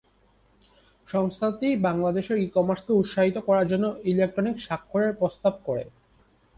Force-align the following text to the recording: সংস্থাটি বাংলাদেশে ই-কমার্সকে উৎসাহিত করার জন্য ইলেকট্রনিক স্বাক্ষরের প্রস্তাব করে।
সংস্থাটি 1.07 1.67
বাংলাদেশে 1.87 2.33
ই-কমার্সকে 2.37 2.91
উৎসাহিত 2.93 3.37
করার 3.47 3.65
জন্য 3.71 3.85
ইলেকট্রনিক 4.05 4.55
স্বাক্ষরের 4.59 5.11
প্রস্তাব 5.19 5.53
করে। 5.65 5.83